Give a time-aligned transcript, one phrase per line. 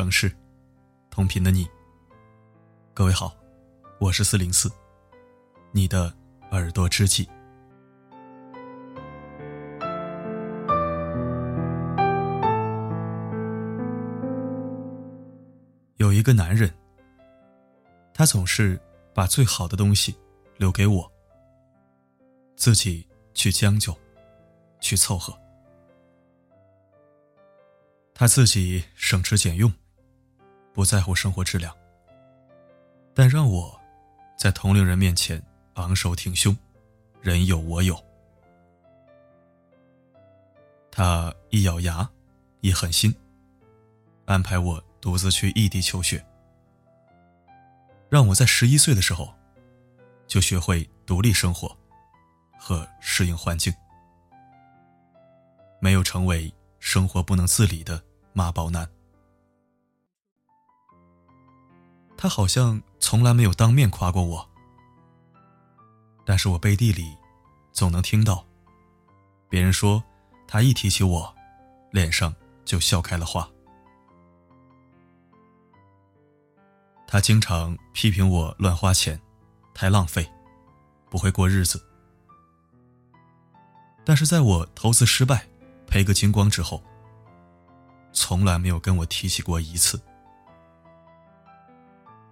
[0.00, 0.34] 城市，
[1.10, 1.68] 同频的你。
[2.94, 3.36] 各位好，
[4.00, 4.72] 我是四零四，
[5.72, 6.10] 你的
[6.52, 7.28] 耳朵知己。
[15.96, 16.74] 有一个男人，
[18.14, 18.80] 他总是
[19.12, 20.16] 把最好的东西
[20.56, 21.12] 留给我，
[22.56, 23.94] 自己去将就，
[24.80, 25.38] 去凑合。
[28.14, 29.70] 他自己省吃俭用，
[30.72, 31.76] 不在乎生活质量，
[33.14, 33.80] 但让我
[34.36, 35.42] 在同龄人面前
[35.74, 36.56] 昂首挺胸，
[37.20, 37.98] 人有我有。
[40.90, 42.08] 他一咬牙，
[42.60, 43.14] 一狠心，
[44.26, 46.24] 安排我独自去异地求学，
[48.08, 49.32] 让我在十一岁的时候
[50.26, 51.76] 就学会独立生活
[52.58, 53.72] 和适应环境，
[55.80, 58.02] 没有成为生活不能自理的。
[58.32, 58.88] 妈宝男，
[62.22, 64.46] 他好像从来没有当面夸过我，
[66.26, 67.16] 但是我背地里
[67.72, 68.44] 总能听到
[69.48, 70.04] 别人说
[70.46, 71.34] 他一提起我，
[71.90, 73.48] 脸上就笑开了花。
[77.06, 79.18] 他经常批评我乱花钱，
[79.72, 80.30] 太浪费，
[81.08, 81.82] 不会过日子。
[84.04, 85.48] 但是在我投资失败，
[85.86, 86.82] 赔个精光之后。
[88.12, 89.98] 从来没有跟我提起过一次，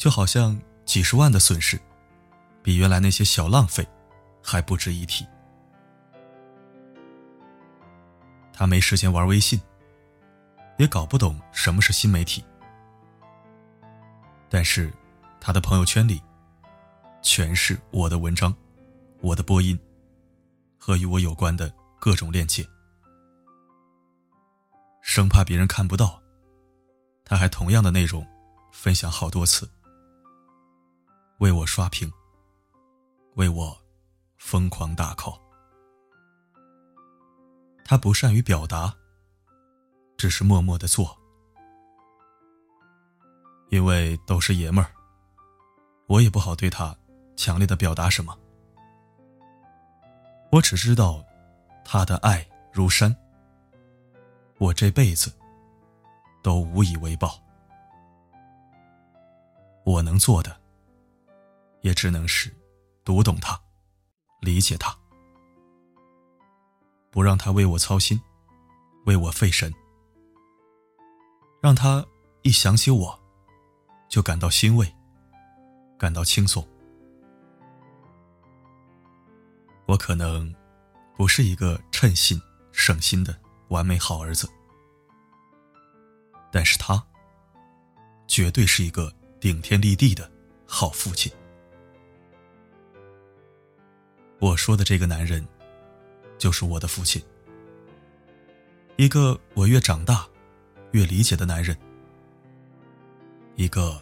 [0.00, 1.78] 就好像几十万的损失，
[2.62, 3.86] 比原来那些小浪费
[4.42, 5.26] 还不值一提。
[8.50, 9.60] 他没时间玩微信，
[10.78, 12.42] 也搞不懂什么是新媒体，
[14.48, 14.90] 但是
[15.38, 16.18] 他的朋友圈里
[17.20, 18.56] 全是我的文章、
[19.20, 19.78] 我的播音
[20.78, 22.66] 和与我有关的各种链接。
[25.02, 26.18] 生怕别人看不到，
[27.22, 28.26] 他还同样的内容
[28.72, 29.68] 分享好多次，
[31.40, 32.12] 为我刷屏，
[33.36, 33.74] 为我
[34.36, 35.40] 疯狂大扣。
[37.82, 38.94] 他不善于表达，
[40.18, 41.16] 只是默默的做，
[43.70, 44.92] 因为都是爷们儿，
[46.08, 46.94] 我也不好对他
[47.36, 48.38] 强烈的表达什么，
[50.52, 51.24] 我只知道
[51.86, 53.16] 他的爱如山。
[54.58, 55.32] 我这辈子
[56.42, 57.40] 都无以为报，
[59.86, 60.59] 我能做的
[61.82, 62.54] 也只能是
[63.04, 63.60] 读懂他，
[64.40, 64.96] 理解他，
[67.10, 68.20] 不让他为我操心，
[69.06, 69.72] 为我费神，
[71.60, 72.04] 让他
[72.42, 73.18] 一想起我
[74.08, 74.94] 就感到欣慰，
[75.98, 76.66] 感到轻松。
[79.86, 80.54] 我可能
[81.16, 82.40] 不是一个称心
[82.72, 83.36] 省心的。
[83.70, 84.50] 完美好儿子，
[86.50, 87.00] 但是他
[88.26, 90.28] 绝对是一个顶天立地的
[90.66, 91.32] 好父亲。
[94.40, 95.46] 我说的这个男人，
[96.38, 97.22] 就是我的父亲，
[98.96, 100.26] 一个我越长大
[100.92, 101.76] 越理解的男人，
[103.54, 104.00] 一个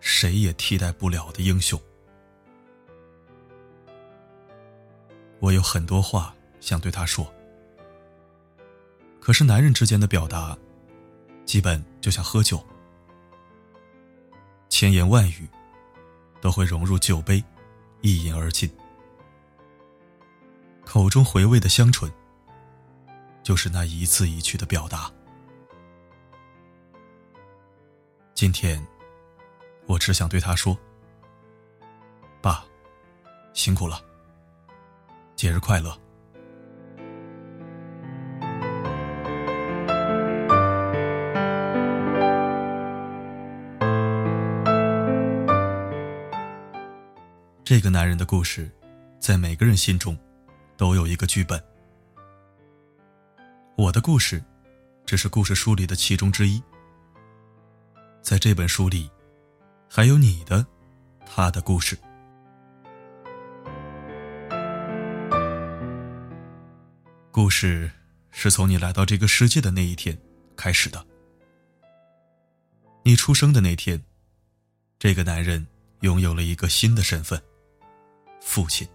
[0.00, 1.80] 谁也替代不了的英雄。
[5.40, 7.26] 我有很多话想对他说。
[9.18, 10.54] 可是男人之间的表达，
[11.46, 12.62] 基本就像喝酒，
[14.68, 15.48] 千言万语
[16.42, 17.42] 都会融入酒杯，
[18.02, 18.70] 一饮而尽。
[20.84, 22.12] 口中回味的香醇，
[23.42, 25.10] 就是那一字一句的表达。
[28.34, 28.84] 今天，
[29.86, 30.76] 我只想对他说
[32.40, 32.64] ：“爸，
[33.52, 34.00] 辛苦了，
[35.34, 35.96] 节日快乐。”
[47.64, 48.70] 这个男人的故事，
[49.18, 50.16] 在每个人心中，
[50.76, 51.62] 都有一个剧本。
[53.76, 54.42] 我的故事，
[55.04, 56.62] 只是故事书里的其中之一。
[58.22, 59.10] 在这本书里，
[59.88, 60.66] 还有你的、
[61.26, 61.98] 他的故事。
[67.30, 67.90] 故事
[68.30, 70.16] 是从你来到这个世界的那一天
[70.56, 71.04] 开始的。
[73.02, 74.02] 你出生的那天，
[74.98, 75.66] 这个男人
[76.00, 77.42] 拥有了一个新的身份。
[78.40, 78.88] 父亲，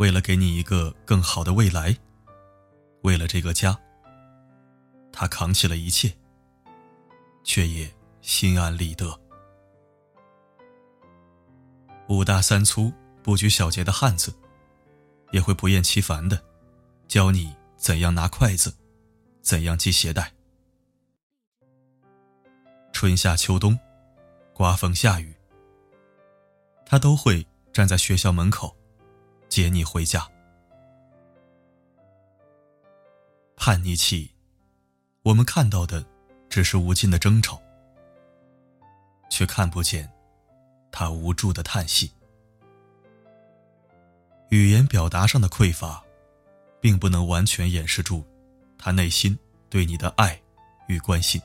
[0.00, 1.94] 为了给你一个更好的未来，
[3.02, 3.78] 为了这个家，
[5.12, 6.10] 他扛起了一切，
[7.44, 7.86] 却也
[8.22, 9.20] 心安理得。
[12.08, 12.90] 五大三粗、
[13.22, 14.34] 不拘小节的汉子，
[15.32, 16.42] 也会不厌其烦的
[17.06, 18.74] 教你怎样拿筷子，
[19.42, 20.32] 怎样系鞋带，
[22.90, 23.78] 春夏秋冬，
[24.54, 25.34] 刮风下雨，
[26.86, 28.74] 他都会站在学校门口
[29.50, 30.26] 接你回家。
[33.56, 34.30] 叛逆期，
[35.22, 36.06] 我们看到的
[36.48, 37.60] 只是无尽的争吵，
[39.28, 40.10] 却看不见
[40.92, 42.10] 他无助的叹息。
[44.50, 46.02] 语言表达上的匮乏，
[46.80, 48.24] 并不能完全掩饰住
[48.78, 49.36] 他内心
[49.68, 50.40] 对你的爱
[50.86, 51.42] 与关心。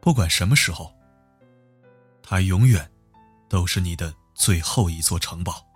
[0.00, 0.94] 不管什么时候，
[2.22, 2.88] 他永远
[3.48, 5.66] 都是你的最后一座城堡。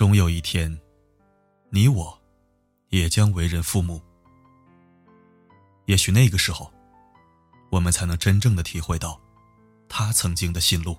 [0.00, 0.80] 终有一天，
[1.68, 2.18] 你我
[2.88, 4.00] 也将为人父母。
[5.84, 6.72] 也许那个时候，
[7.68, 9.20] 我们才能真正的体会到
[9.90, 10.96] 他曾经的心路。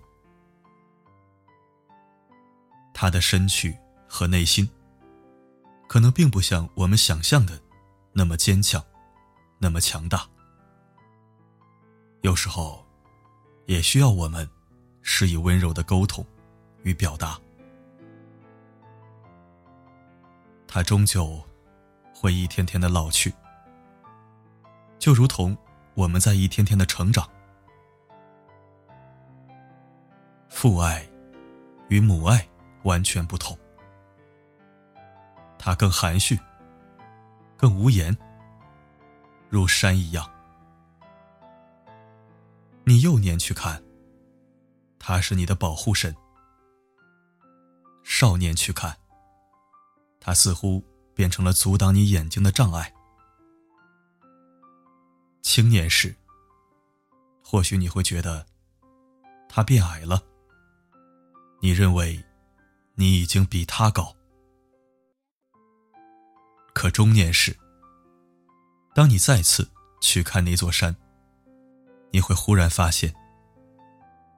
[2.94, 3.75] 他的身躯
[4.07, 4.69] 和内心，
[5.88, 7.59] 可能并不像我们想象的
[8.13, 8.86] 那么坚强，
[9.57, 10.30] 那么强大。
[12.21, 12.86] 有时候，
[13.65, 14.48] 也需要我们
[15.01, 16.24] 施以温柔的沟通
[16.83, 17.41] 与表达。
[20.74, 21.38] 他终究
[22.16, 23.34] 会一天天的老去，
[24.98, 25.56] 就如同
[25.96, 27.30] 我们在一天天的成长。
[30.48, 31.06] 父爱
[31.90, 32.48] 与母爱。
[32.84, 33.56] 完全不同，
[35.60, 36.40] 他更含蓄，
[37.56, 38.18] 更无言，
[39.50, 40.28] 如山一样。
[42.86, 43.84] 你幼年去看，
[44.98, 46.12] 他是你的保护神；
[48.04, 48.98] 少年去看，
[50.22, 50.82] 他似乎
[51.14, 52.94] 变成了阻挡你眼睛的障碍；
[55.42, 56.16] 青年时，
[57.44, 58.46] 或许你会觉得
[59.50, 60.24] 他变矮了，
[61.60, 62.24] 你认为。
[62.96, 64.16] 你已经比他高，
[66.72, 67.58] 可中年时，
[68.94, 69.68] 当你再次
[70.02, 70.96] 去看那座山，
[72.12, 73.12] 你会忽然发现，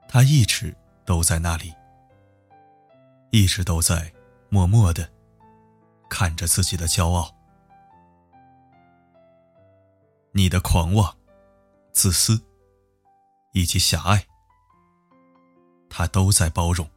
[0.08, 1.74] 他一直都在那里，
[3.32, 4.14] 一直都在
[4.50, 5.12] 默默的
[6.13, 7.36] 看着自己的骄傲，
[10.31, 11.18] 你的狂妄、
[11.92, 12.39] 自私
[13.51, 14.24] 以及狭隘，
[15.89, 16.88] 他都在包容。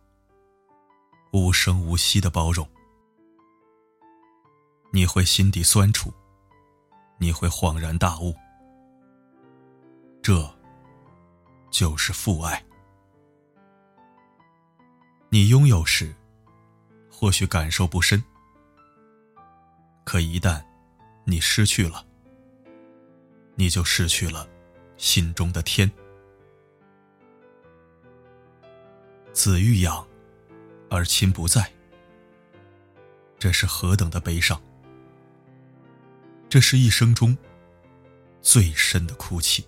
[1.32, 2.68] 无声无息的包容，
[4.92, 6.12] 你会心底酸楚，
[7.16, 8.34] 你会恍然大悟，
[10.22, 10.46] 这
[11.70, 12.62] 就是父爱。
[15.30, 16.14] 你拥有时，
[17.10, 18.22] 或许感受不深，
[20.06, 20.62] 可一旦
[21.24, 22.06] 你失去了，
[23.56, 24.48] 你就失去了
[24.96, 25.90] 心中的天。
[29.34, 30.06] 子欲养。
[30.88, 31.68] 而亲不在，
[33.40, 34.62] 这是何等的悲伤！
[36.48, 37.36] 这是一生中
[38.40, 39.66] 最深的哭泣。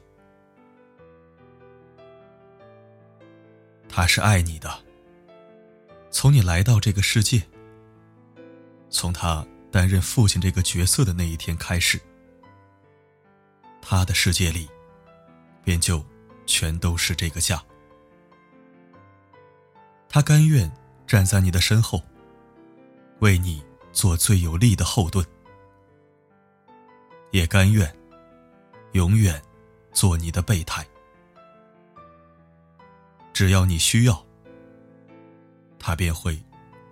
[3.89, 4.73] 他是爱你的，
[6.09, 7.43] 从你来到这个世界，
[8.89, 12.01] 从他担任父亲这个角色的那一天开始，
[13.81, 14.69] 他的世界里，
[15.65, 16.05] 便就
[16.47, 17.63] 全都是这个家。
[20.09, 20.71] 他甘愿。
[21.07, 22.03] 站在你的身后，
[23.21, 25.25] 为你做最有力的后盾，
[27.31, 27.91] 也甘愿
[28.93, 29.43] 永远
[29.91, 30.87] 做你的备胎。
[33.33, 34.23] 只要你需要，
[35.79, 36.39] 他便会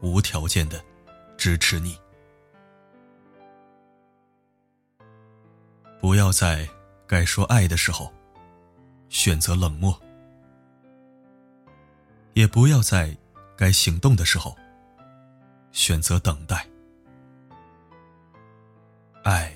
[0.00, 0.82] 无条件的
[1.36, 1.94] 支持你。
[6.06, 6.68] 不要在
[7.04, 8.14] 该说爱的时候
[9.08, 10.00] 选择冷漠，
[12.34, 13.12] 也不要在。
[13.56, 14.56] 该行动的时候，
[15.72, 16.64] 选择等待。
[19.24, 19.52] 爱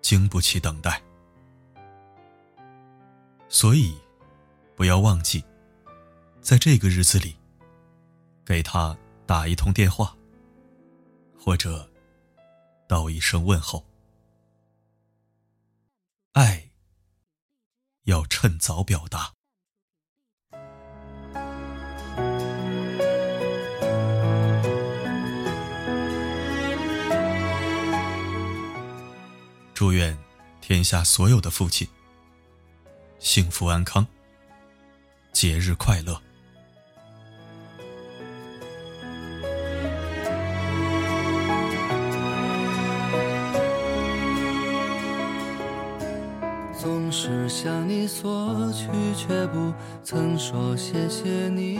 [0.00, 1.02] 经不起等待，
[3.48, 3.92] 所以
[4.76, 5.44] 不要忘记，
[6.40, 7.34] 在这个日子里，
[8.44, 8.96] 给他
[9.26, 10.16] 打一通电话，
[11.36, 11.90] 或者
[12.86, 13.84] 道一声问候。
[16.32, 16.70] 爱
[18.04, 19.34] 要趁早表达。
[29.74, 30.16] 祝愿
[30.62, 31.86] 天下所有的父亲
[33.18, 34.06] 幸福安康，
[35.32, 36.18] 节日快乐。
[47.92, 49.70] 你索取，却不
[50.02, 51.78] 曾说谢谢你。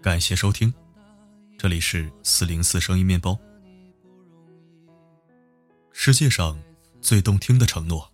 [0.00, 0.72] 感谢收听，
[1.58, 3.36] 这里是四零四声音面包。
[5.90, 6.56] 世界上
[7.00, 8.08] 最动听的承诺，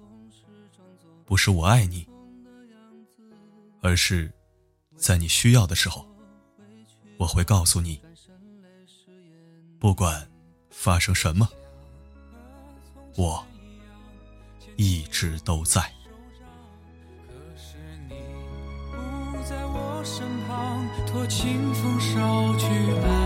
[1.26, 2.08] 不是我爱你，
[3.82, 4.32] 而是，
[4.96, 6.08] 在你需要的时候，
[7.18, 8.00] 我会告诉你，
[9.78, 10.26] 不管
[10.70, 11.46] 发生什么，
[13.18, 13.46] 我
[14.78, 15.92] 一直都在。
[21.12, 22.66] 托清风捎去
[23.04, 23.21] 安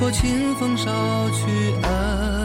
[0.00, 0.86] 托清风捎
[1.30, 2.39] 去安。